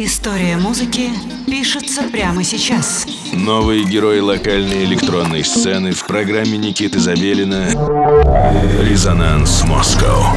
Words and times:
История 0.00 0.56
музыки 0.56 1.10
пишется 1.48 2.04
прямо 2.04 2.44
сейчас. 2.44 3.04
Новые 3.32 3.82
герои 3.82 4.20
локальной 4.20 4.84
электронной 4.84 5.42
сцены 5.42 5.90
в 5.90 6.06
программе 6.06 6.56
Никиты 6.56 7.00
Забелина 7.00 7.66
«Резонанс 8.80 9.64
Москва». 9.64 10.36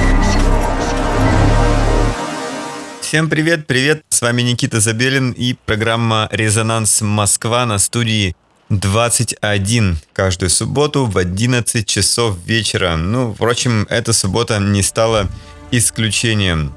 Всем 3.02 3.30
привет, 3.30 3.68
привет! 3.68 4.04
С 4.10 4.24
вами 4.24 4.42
Никита 4.42 4.80
Забелин 4.80 5.30
и 5.30 5.54
программа 5.54 6.28
«Резонанс 6.32 7.02
Москва» 7.02 7.68
на 7.68 7.78
студии 7.78 8.36
21 8.70 9.98
каждую 10.14 10.50
субботу 10.50 11.06
в 11.06 11.20
11 11.20 11.86
часов 11.86 12.36
вечера. 12.48 12.96
Ну, 12.96 13.36
впрочем, 13.36 13.86
эта 13.92 14.12
суббота 14.12 14.58
не 14.58 14.82
стала 14.82 15.30
исключением. 15.70 16.74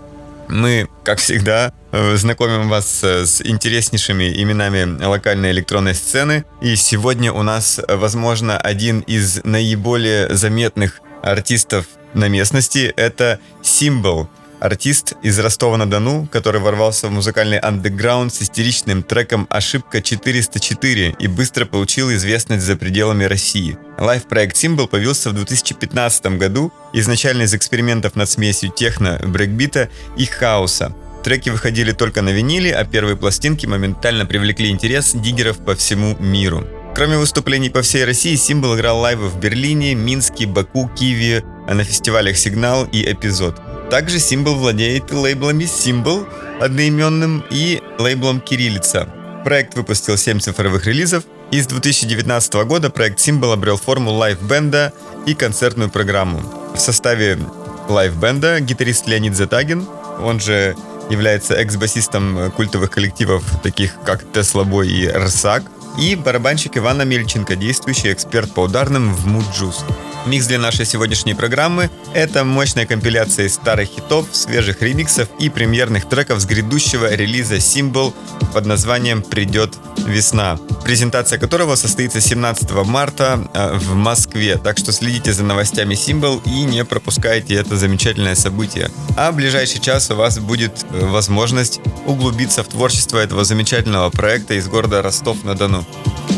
Мы, 0.49 0.89
как 1.05 1.19
всегда, 1.19 1.73
э, 1.93 2.17
знакомим 2.17 2.69
вас 2.69 3.03
э, 3.03 3.25
с 3.25 3.41
интереснейшими 3.41 4.43
именами 4.43 5.03
локальной 5.03 5.51
электронной 5.53 5.95
сцены. 5.95 6.45
И 6.61 6.77
сегодня 6.77 7.33
у 7.33 7.43
нас, 7.43 7.81
возможно, 7.89 8.59
один 8.59 9.01
из 9.01 9.43
наиболее 9.45 10.35
заметных 10.35 11.01
артистов 11.23 11.87
на 12.15 12.29
местности. 12.29 12.93
Это 12.97 13.39
Символ 13.63 14.29
артист 14.65 15.13
из 15.23 15.39
Ростова-на-Дону, 15.39 16.27
который 16.33 16.61
ворвался 16.61 17.09
в 17.09 17.11
музыкальный 17.11 17.59
андеграунд 17.59 18.33
с 18.33 18.43
истеричным 18.43 19.03
треком 19.03 19.47
«Ошибка 19.51 19.99
404» 19.99 21.17
и 21.19 21.27
быстро 21.27 21.67
получил 21.67 22.11
известность 22.13 22.65
за 22.65 22.77
пределами 22.77 23.25
России. 23.25 23.77
Лайв-проект 23.99 24.57
Symbol 24.57 24.89
появился 24.89 25.31
в 25.31 25.35
2015 25.35 26.39
году, 26.39 26.73
изначально 26.95 27.43
из 27.43 27.55
экспериментов 27.55 28.17
над 28.17 28.31
смесью 28.31 28.71
техно, 28.71 29.21
брейкбита 29.23 29.91
и 30.17 30.25
хаоса. 30.25 30.95
Треки 31.23 31.51
выходили 31.51 31.93
только 31.93 32.23
на 32.23 32.31
виниле, 32.31 32.75
а 32.75 32.85
первые 32.85 33.17
пластинки 33.17 33.67
моментально 33.67 34.25
привлекли 34.25 34.71
интерес 34.71 35.13
диггеров 35.15 35.59
по 35.59 35.75
всему 35.75 36.17
миру. 36.19 36.67
Кроме 36.95 37.19
выступлений 37.19 37.71
по 37.71 37.83
всей 37.83 38.05
России, 38.05 38.37
Символ 38.37 38.77
играл 38.77 39.01
лайвы 39.01 39.29
в 39.29 39.37
Берлине, 39.41 39.97
Минске, 39.97 40.47
Баку, 40.47 40.89
Киеве, 40.89 41.43
на 41.67 41.83
фестивалях 41.83 42.37
«Сигнал» 42.37 42.85
и 42.85 43.11
«Эпизод». 43.11 43.61
Также 43.91 44.21
Символ 44.21 44.55
владеет 44.55 45.11
лейблами 45.11 45.65
Символ 45.65 46.25
одноименным 46.61 47.45
и 47.51 47.83
лейблом 47.99 48.41
Кириллица. 48.41 49.09
Проект 49.45 49.75
выпустил 49.75 50.17
7 50.17 50.39
цифровых 50.39 50.87
релизов, 50.87 51.25
и 51.51 51.61
с 51.61 51.67
2019 51.67 52.55
года 52.65 52.91
проект 52.91 53.19
Символ 53.19 53.53
обрел 53.53 53.77
форму 53.77 54.13
лайв-бенда 54.13 54.93
и 55.27 55.35
концертную 55.35 55.91
программу. 55.91 56.43
В 56.77 56.79
составе 56.79 57.41
лайв-бенда 57.89 58.61
гитарист 58.61 59.09
Леонид 59.09 59.35
Затагин, 59.35 59.85
он 60.21 60.39
же 60.39 60.77
является 61.11 61.55
экс-басистом 61.55 62.53
культовых 62.53 62.91
коллективов, 62.91 63.43
таких 63.65 63.97
как 64.05 64.25
Tesla 64.33 64.63
Boy 64.63 64.89
и 64.89 65.09
RSAC, 65.09 65.65
и 65.99 66.15
барабанщик 66.15 66.77
Иван 66.77 67.03
Амельченко, 67.03 67.57
действующий 67.57 68.13
эксперт 68.13 68.53
по 68.53 68.61
ударным 68.61 69.15
в 69.15 69.27
Mujuice. 69.27 69.85
Микс 70.27 70.47
для 70.47 70.59
нашей 70.59 70.87
сегодняшней 70.87 71.35
программы— 71.35 71.91
это 72.15 72.45
мощная 72.45 72.87
компиляция 72.87 73.45
из 73.47 73.55
старых 73.55 73.91
хитов, 73.91 74.27
свежих 74.33 74.81
ремиксов 74.81 75.29
и 75.39 75.51
премьерных 75.51 76.09
треков 76.09 76.41
с 76.41 76.47
грядущего 76.47 77.15
релиза 77.15 77.57
Symbol 77.57 78.15
под 78.55 78.65
названием 78.65 79.23
«Придет 79.23 79.75
весна», 80.07 80.59
презентация 80.83 81.39
которого 81.39 81.77
состоится 81.77 82.23
17 82.23 82.71
марта 82.87 83.47
э, 83.53 83.77
в 83.77 83.95
Москве. 83.95 84.57
Так 84.57 84.79
что 84.79 84.93
следите 84.93 85.33
за 85.35 85.45
новостями 85.45 85.95
Symbol 85.95 86.41
и 86.47 86.65
не 86.65 86.87
пропускайте 86.87 87.55
это 87.55 87.77
замечательное 87.77 88.35
событие. 88.35 88.91
А 89.19 89.31
в 89.31 89.37
ближайший 89.37 89.81
час 89.81 90.11
у 90.11 90.15
вас 90.15 90.39
будет 90.39 90.87
э, 90.91 91.05
возможность 91.05 91.81
углубиться 92.07 92.63
в 92.65 92.69
творчество 92.69 93.19
этого 93.19 93.45
замечательного 93.45 94.09
проекта 94.09 94.55
из 94.55 94.69
города 94.69 95.03
Ростов-на-Дону. 95.03 95.84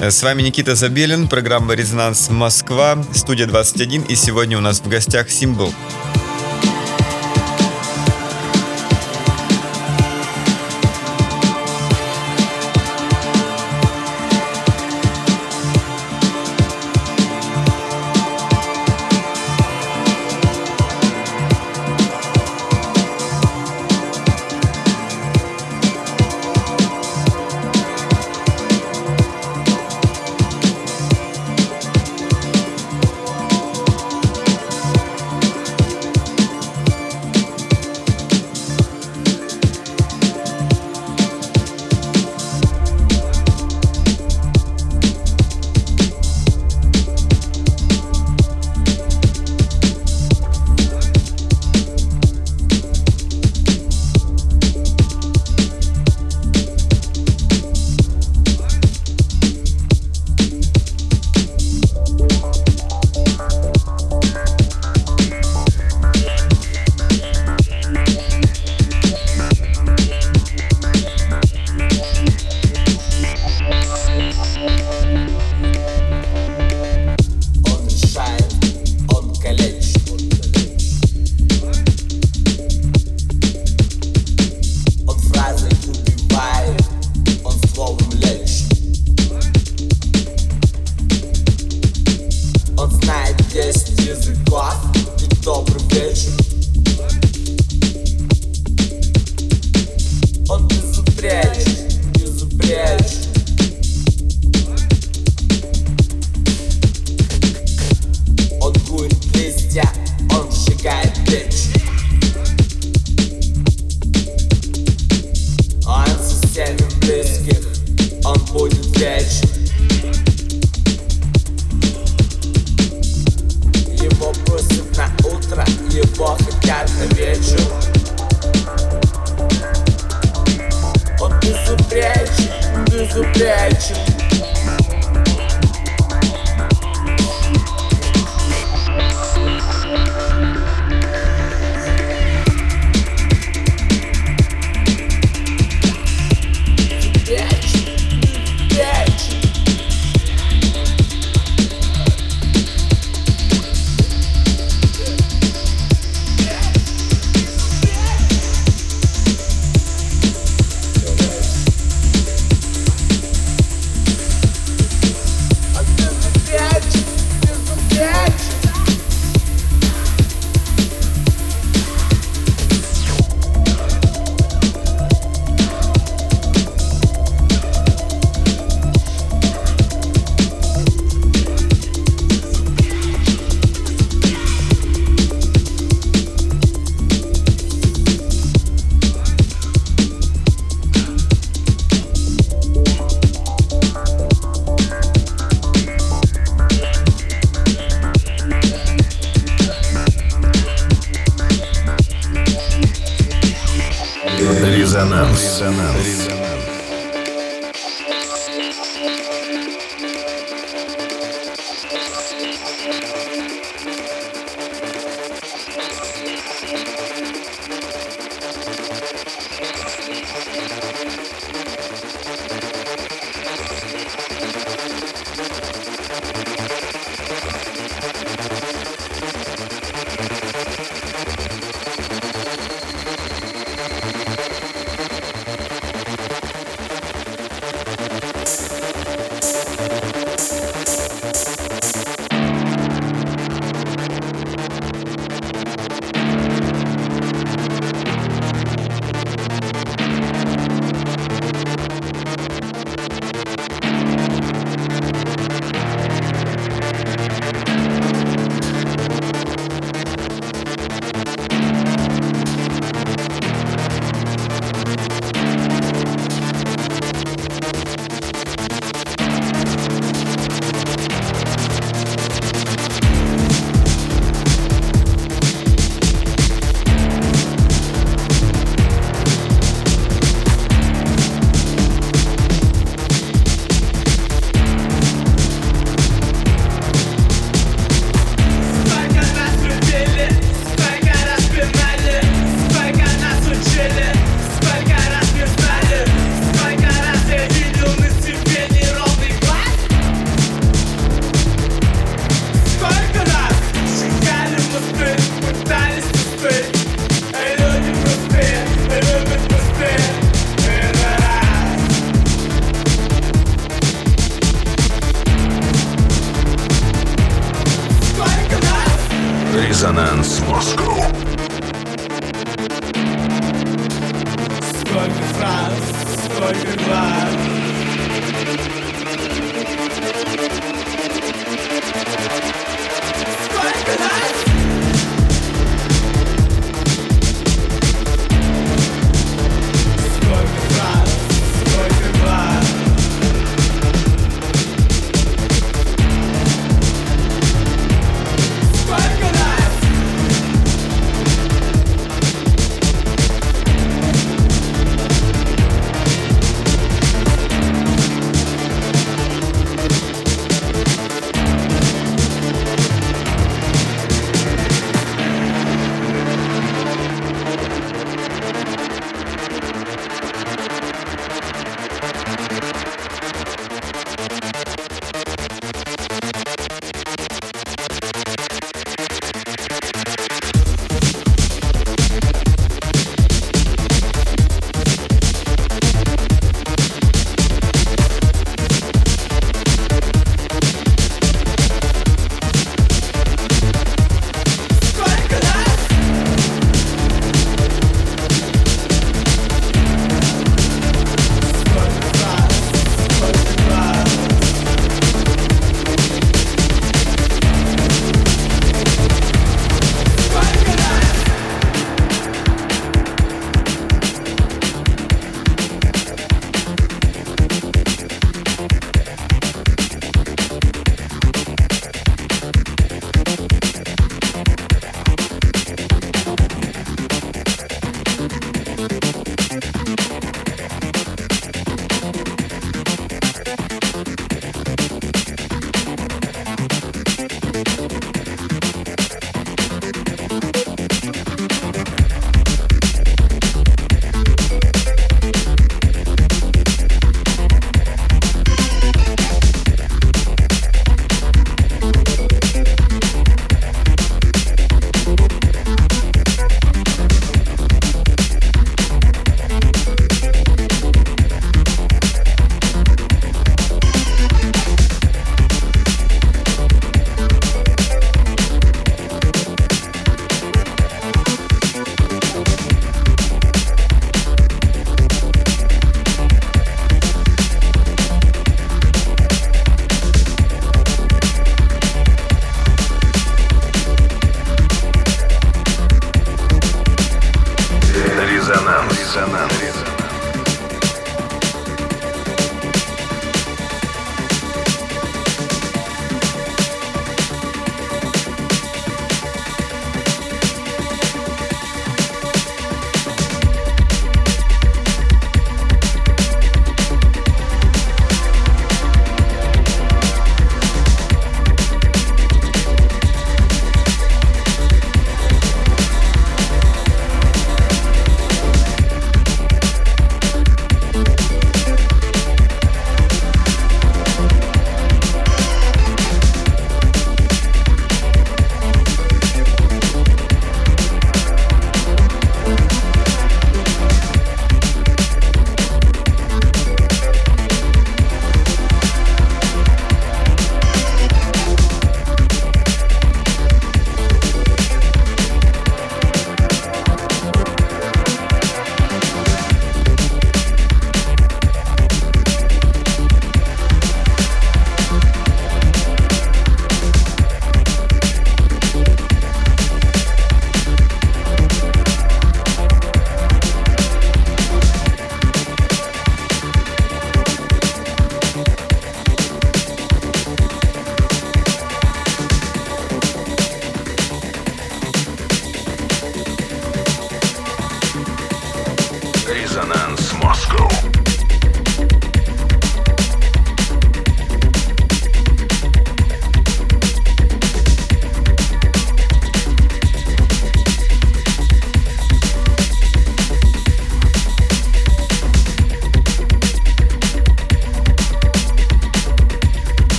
С 0.00 0.22
вами 0.22 0.42
Никита 0.42 0.74
Забелин, 0.74 1.28
программа 1.28 1.74
«Резонанс 1.74 2.28
Москва», 2.30 3.02
студия 3.14 3.46
21, 3.46 4.02
и 4.02 4.14
сегодня 4.14 4.58
у 4.58 4.60
нас 4.60 4.80
в 4.80 4.88
гостях 4.88 5.30
Символ. 5.30 5.72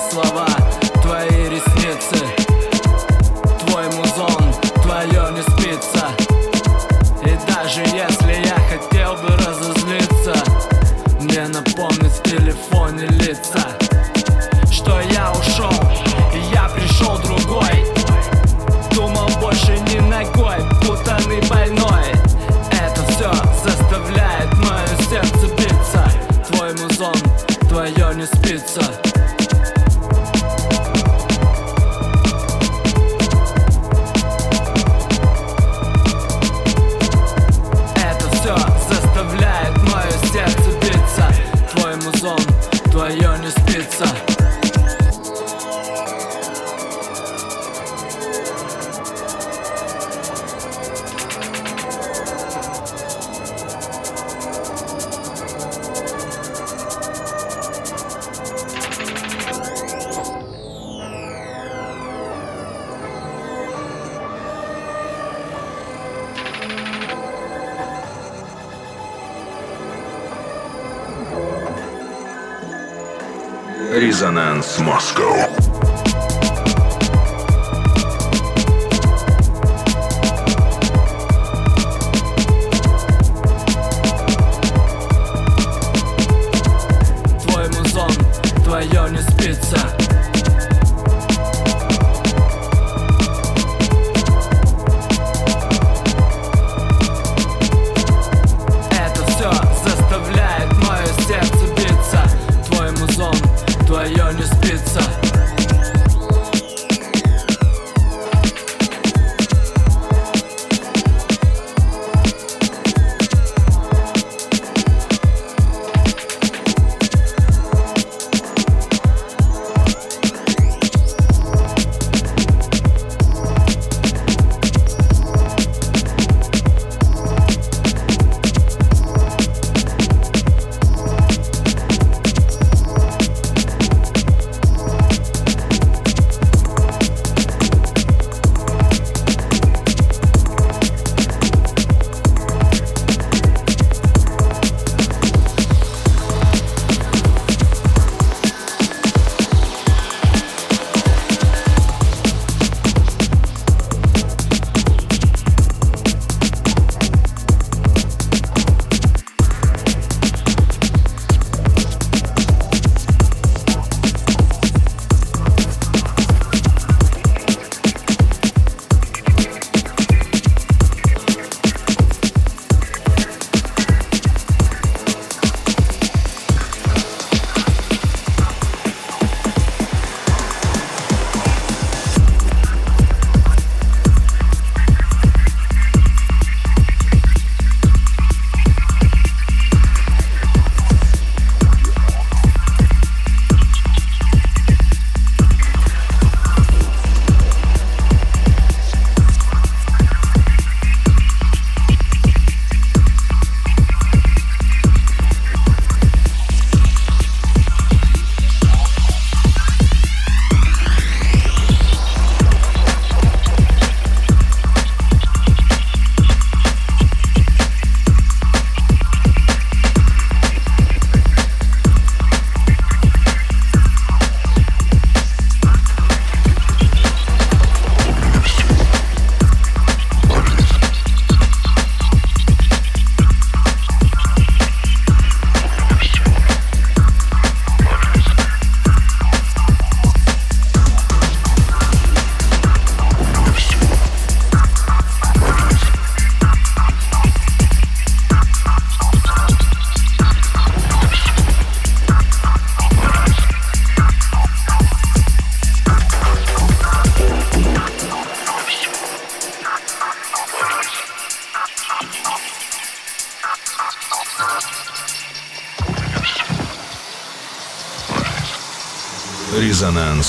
Слова, 0.00 0.51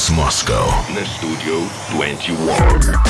Резонанс 0.03 0.09
Москва. 0.09 0.85
На 0.89 1.05
студию 1.05 1.69
21. 1.91 3.02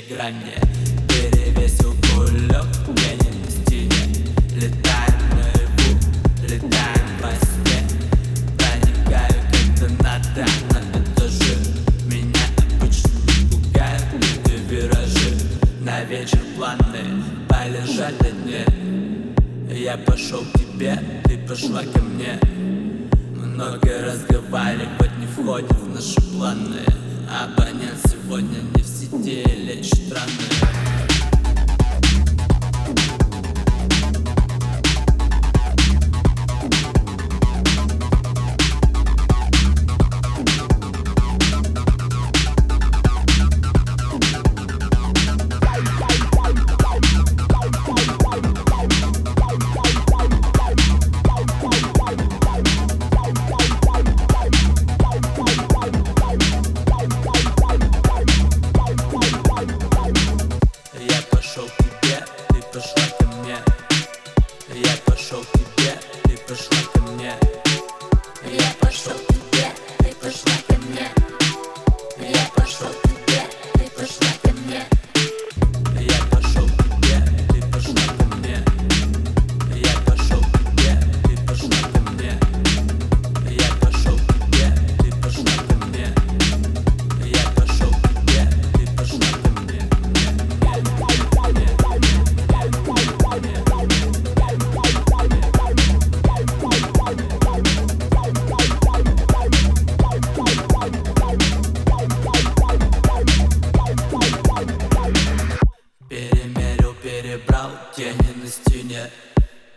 grande. 0.00 0.75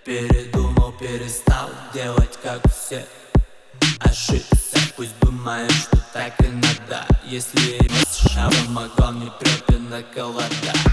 Передумал, 0.06 0.94
перестал 0.94 1.70
делать 1.94 2.40
как 2.42 2.62
все. 2.72 3.06
Ошибся, 4.00 4.78
пусть 4.96 5.18
думаю, 5.20 5.70
что 5.70 5.98
так 6.14 6.40
и 6.40 6.48
надо. 6.48 7.06
Если 7.26 7.78
шаром 8.30 8.78
а 8.78 8.86
огонь 8.86 9.24
не 9.24 9.32
прет 9.40 9.64
и 9.70 9.78
наколода 9.78 10.89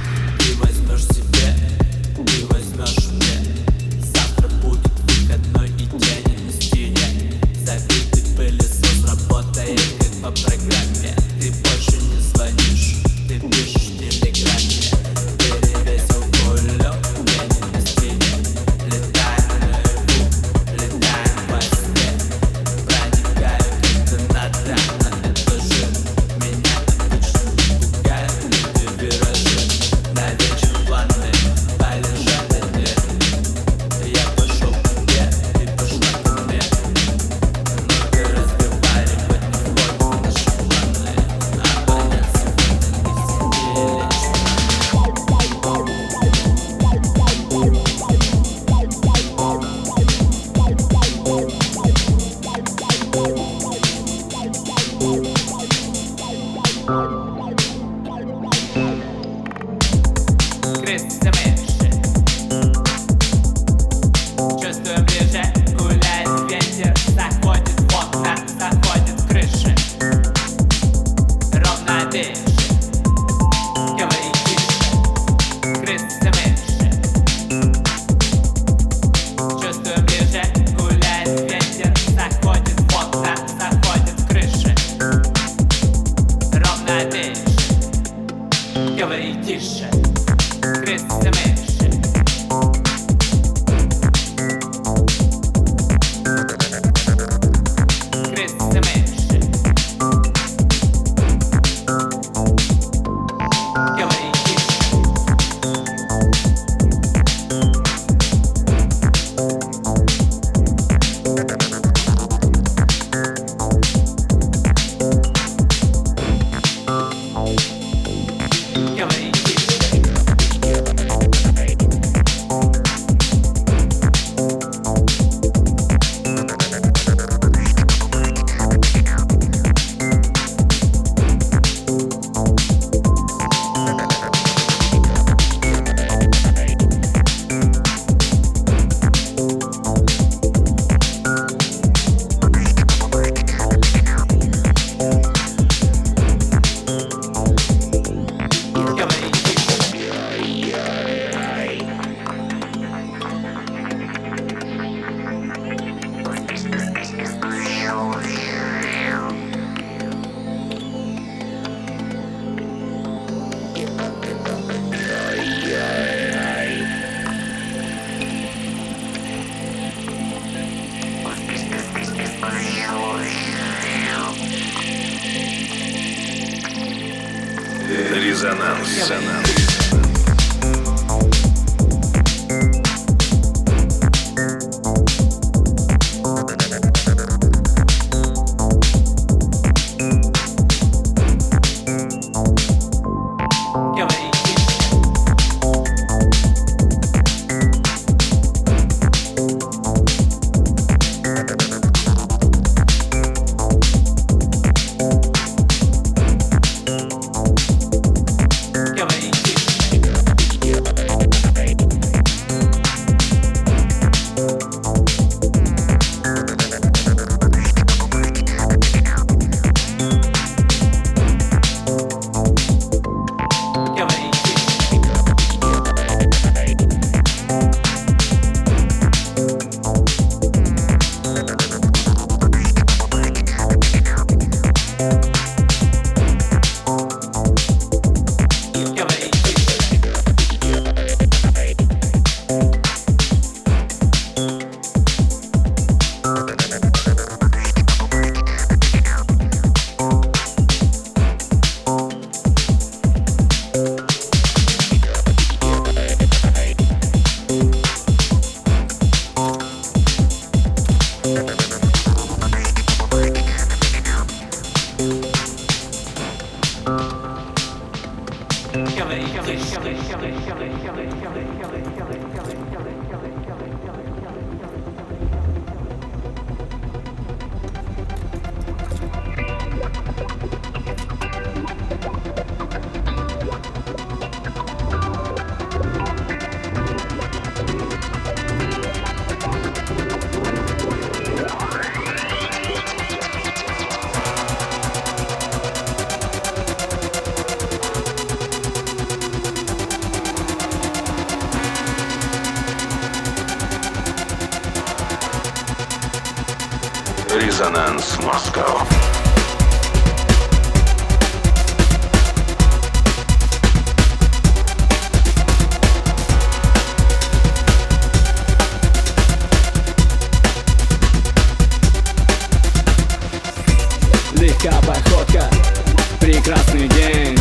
прекрасный 326.47 326.89
день. 326.89 327.39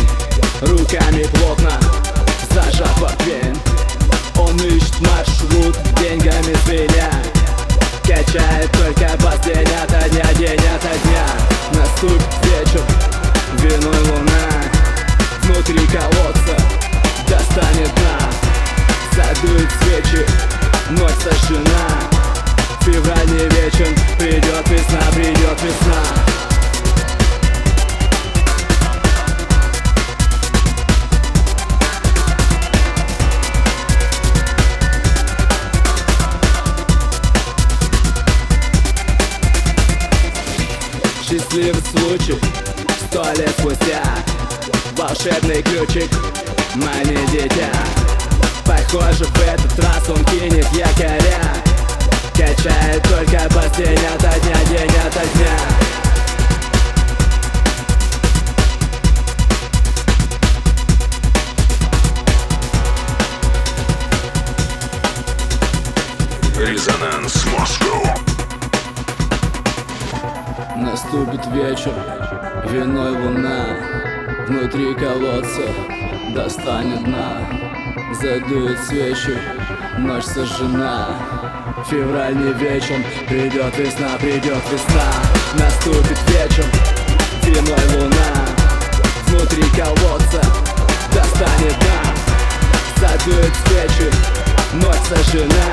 Руками 0.62 1.22
плотно 1.34 1.70
зажав 2.50 3.00
портфель 3.00 3.54
Он 4.36 4.56
ищет 4.56 5.00
маршрут, 5.00 5.76
деньгами 6.00 6.56
звеня 6.64 7.10
Качает 8.02 8.70
только 8.72 9.16
день 9.44 9.68
ото 9.84 10.08
дня, 10.08 10.24
день 10.34 10.58
ото 10.58 10.98
дня. 11.04 11.26
Наступит 11.72 12.26
вечер, 12.42 12.82
виной 13.58 14.00
луна. 14.10 14.48
Внутри 15.42 15.86
колодца 15.86 16.56
достанет 17.28 17.94
дна. 17.94 18.18
Задует 19.14 19.68
свечи, 19.82 20.26
ночь 20.90 21.12
сожжена 21.22 21.88
Февраль 22.80 23.26
не 23.28 23.48
вечен, 23.56 23.94
придет 24.18 24.68
весна, 24.68 25.00
придет 25.12 25.62
весна 25.62 26.25
Счастливый 41.56 41.82
случай, 41.82 42.38
сто 43.08 43.22
лет 43.32 43.48
спустя 43.58 44.02
Волшебный 44.94 45.62
ключик, 45.62 46.10
мани 46.74 47.16
дитя. 47.32 47.72
Похоже, 48.66 49.24
в 49.24 49.40
этот 49.40 49.78
раз 49.78 50.06
он 50.10 50.22
кинет 50.26 50.70
якоря. 50.72 51.40
Качает 52.32 53.02
только 53.04 53.48
день 53.78 54.04
ото 54.04 54.38
дня, 54.40 54.64
день 54.68 54.96
ото 55.00 55.22
дня. 55.34 55.56
Резонанс 66.58 67.46
Москва. 67.46 68.25
Наступит 70.78 71.46
вечер, 71.46 71.94
виной 72.68 73.12
луна. 73.12 73.64
Внутри 74.46 74.94
колодца 74.94 75.62
достанет 76.34 77.02
дна 77.04 77.38
Задует 78.20 78.78
свечи, 78.80 79.38
ночь 79.98 80.24
сожжена. 80.24 81.08
Февраль 81.88 82.36
не 82.36 82.52
вечен, 82.52 83.02
придет 83.26 83.76
весна, 83.78 84.18
придет 84.20 84.62
весна. 84.70 85.08
Наступит 85.54 86.18
вечер, 86.28 86.66
виной 87.42 88.02
луна. 88.02 88.44
Внутри 89.28 89.64
колодца 89.70 90.42
достанет 91.14 91.74
дна 91.78 92.02
Задует 93.00 93.52
свечи, 93.66 94.12
ночь 94.74 95.08
сожжена. 95.08 95.72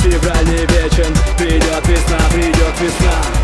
Февраль 0.00 0.46
не 0.46 0.66
вечен, 0.66 1.14
придет 1.38 1.86
весна, 1.86 2.18
придет 2.32 2.80
весна 2.80 3.39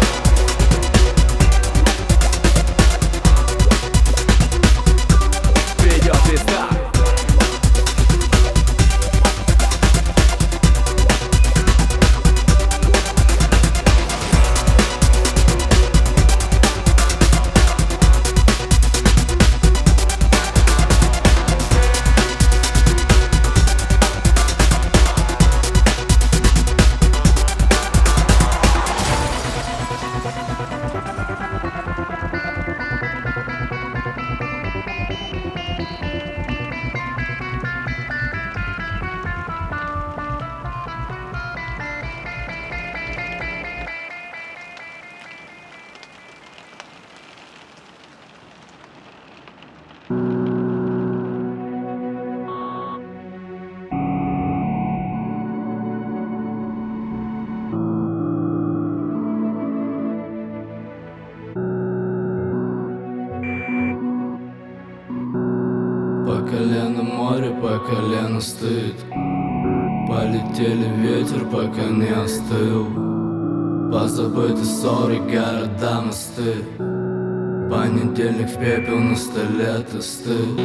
ты 79.96 80.02
стыд. 80.02 80.56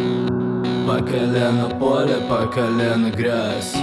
По 0.87 0.97
колено 1.03 1.69
поле, 1.79 2.17
по 2.29 2.47
колено 2.47 3.11
грязь. 3.11 3.75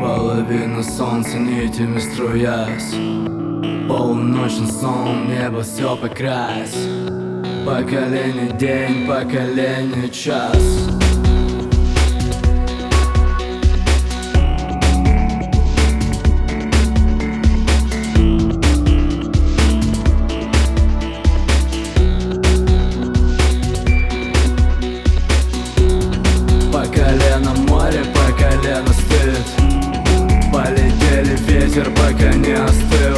Половина 0.00 0.82
солнца 0.82 1.38
нитями 1.38 1.98
струясь. 1.98 2.92
Полуночный 3.88 4.66
сон, 4.66 5.28
небо 5.28 5.62
все 5.62 5.96
покрась. 5.96 6.76
Поколение 7.64 8.52
день, 8.58 9.06
поколение 9.06 10.08
час 10.10 11.07
ветер, 31.68 31.90
пока 31.90 32.32
не 32.34 32.52
остыл 32.52 33.17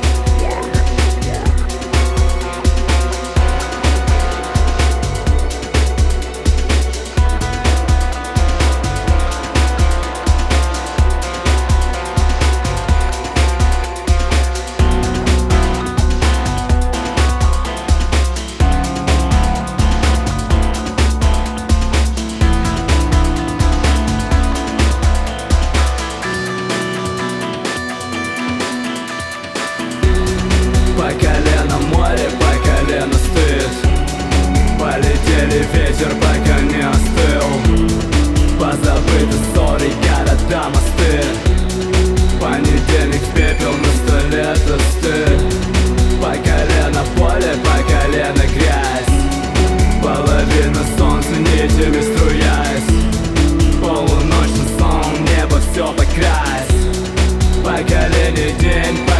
jeden 58.41 59.10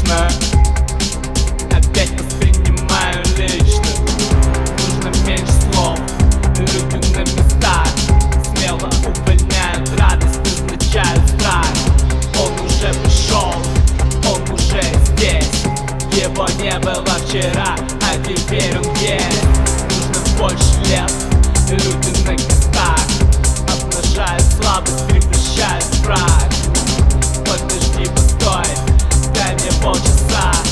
скучно 0.00 0.28
Опять 1.70 2.10
воспринимаю 2.20 3.22
лично. 3.36 3.82
Нужно 4.78 5.26
меньше 5.26 5.52
слов, 5.72 5.98
люди 6.56 6.96
на 7.14 7.20
местах. 7.20 7.86
Смело 8.44 8.90
увольняют 9.06 9.88
радость, 9.98 10.40
назначают 10.44 11.28
страх. 11.28 11.66
Он 12.38 12.52
уже 12.66 12.92
пришел, 13.02 13.54
он 14.28 14.42
уже 14.52 14.82
здесь. 15.06 15.62
Его 16.12 16.46
не 16.60 16.78
было 16.80 17.04
вчера, 17.26 17.76
а 18.02 18.16
теперь 18.18 18.76
он 18.78 18.94
есть. 18.96 19.42
Нужно 20.12 20.38
больше 20.38 20.80
лет, 20.88 21.12
люди 21.70 22.24
на 22.24 22.32
местах. 22.32 23.00
Обнажают 23.68 24.42
слабость, 24.42 25.06
превращают 25.06 25.84
в 25.84 26.04
прах 26.04 26.59
pode 29.80 30.08
usar. 30.10 30.69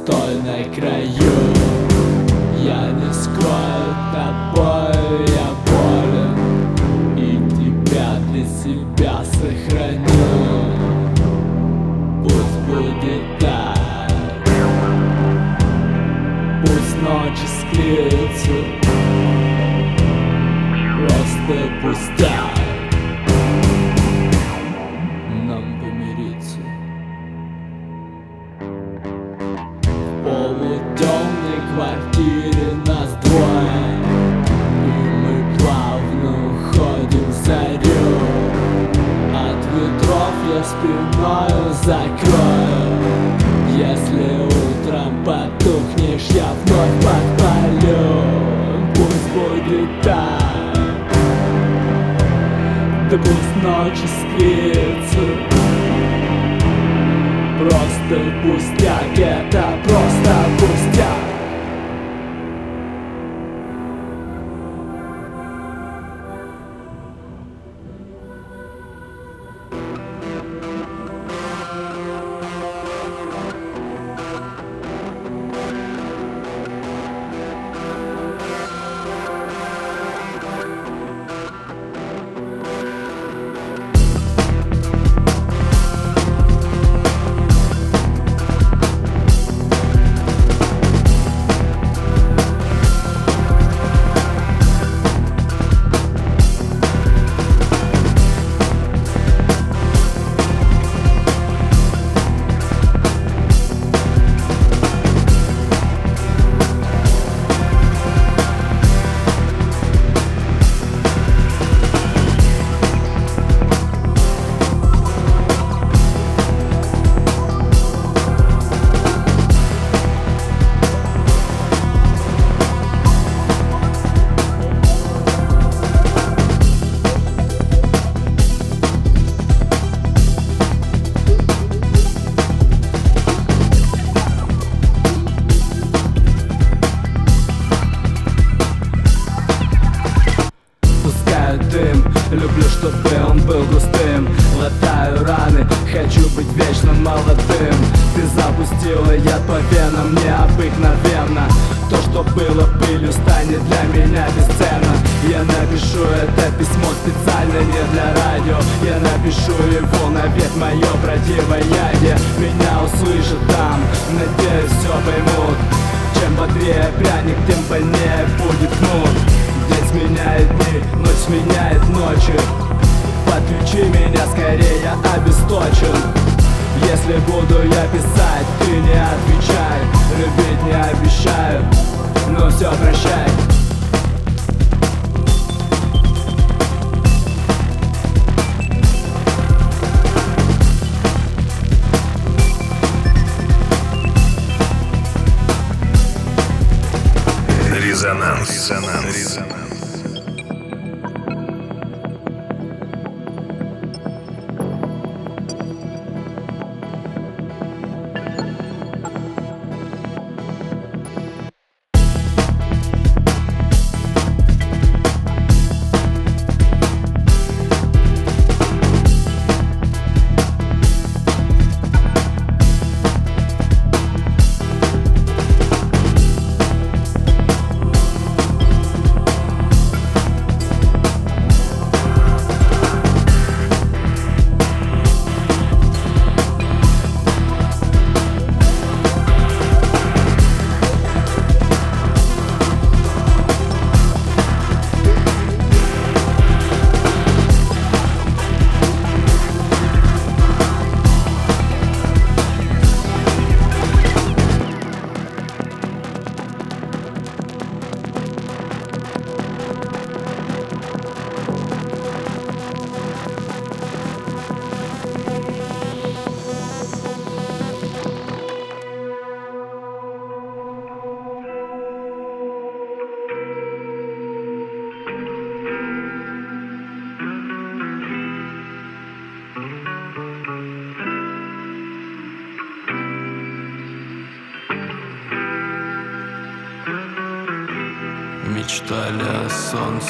застойной 0.00 0.64
краю. 0.74 1.54
Я 2.62 2.90
не 2.90 3.12
скрою 3.12 3.94
тобою, 4.12 5.26
я 5.26 5.48
болен 5.66 6.36
И 7.16 7.38
тебя 7.50 8.16
для 8.30 8.44
себя 8.44 9.24
сохраню. 9.24 10.06
Пусть 12.22 12.58
будет 12.66 13.38
так. 13.38 14.10
Пусть 16.62 16.96
ночи 17.02 17.46
склеются. 17.60 18.56
Просто 20.98 21.54
пусть 21.82 22.16
так. 22.18 22.49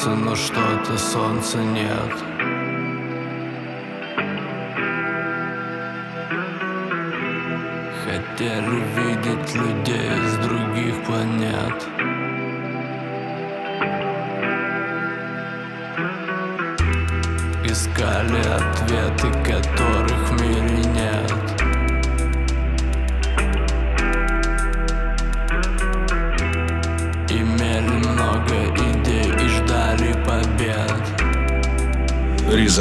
Солнце, 0.01 0.15
но 0.15 0.35
что-то 0.35 0.97
солнца 0.97 1.57
нет 1.57 2.30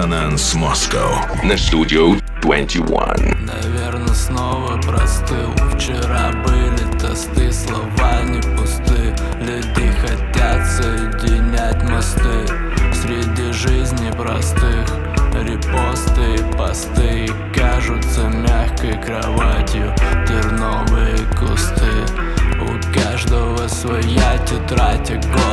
Резонанс 0.01 0.55
Москва 0.55 1.29
на 1.45 1.59
студию 1.59 2.19
21. 2.41 3.45
Наверное, 3.45 4.15
снова 4.15 4.81
простыл. 4.81 5.53
Вчера 5.75 6.33
были 6.43 6.99
тосты, 6.99 7.53
слова 7.53 8.23
не 8.23 8.41
пусты. 8.57 9.15
Люди 9.43 9.93
хотят 10.01 10.67
соединять 10.67 11.83
мосты. 11.83 12.47
Среди 12.95 13.53
жизни 13.53 14.11
простых 14.13 14.89
Репосты 15.35 16.35
и 16.37 16.57
посты. 16.57 17.27
Кажутся 17.55 18.23
мягкой 18.23 18.99
кроватью 19.03 19.95
Терновые 20.27 21.19
кусты. 21.39 21.93
У 22.63 22.99
каждого 22.99 23.69
своя 23.69 24.39
тетрадь, 24.47 25.11
а 25.11 25.17
годы 25.17 25.50